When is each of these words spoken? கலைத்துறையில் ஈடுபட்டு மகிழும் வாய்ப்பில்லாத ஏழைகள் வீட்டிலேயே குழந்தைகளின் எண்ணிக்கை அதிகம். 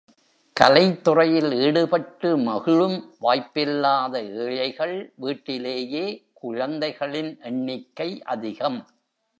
கலைத்துறையில் 0.59 1.51
ஈடுபட்டு 1.57 2.37
மகிழும் 2.37 2.97
வாய்ப்பில்லாத 3.19 4.23
ஏழைகள் 4.45 4.95
வீட்டிலேயே 5.15 6.05
குழந்தைகளின் 6.33 7.31
எண்ணிக்கை 7.41 8.09
அதிகம். 8.23 8.79